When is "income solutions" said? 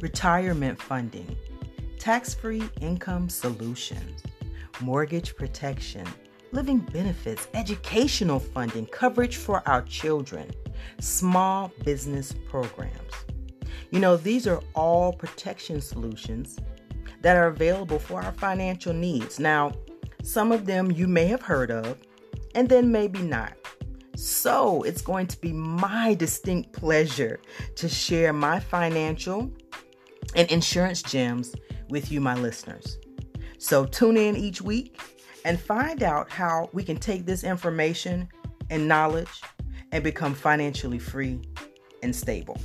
2.80-4.22